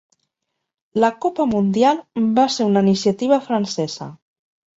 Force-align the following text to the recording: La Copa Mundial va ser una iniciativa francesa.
La 1.03 1.11
Copa 1.25 1.45
Mundial 1.51 1.99
va 2.41 2.47
ser 2.55 2.67
una 2.71 2.85
iniciativa 2.87 3.41
francesa. 3.51 4.11